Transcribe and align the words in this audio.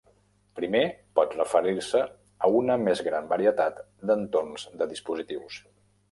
Primer, 0.59 0.79
pot 1.17 1.33
referir-se 1.39 1.99
a 2.47 2.49
una 2.59 2.77
més 2.85 3.03
gran 3.09 3.27
varietat 3.33 3.83
de 4.11 4.17
entorns 4.23 4.65
de 4.81 4.89
dispositius. 4.95 5.59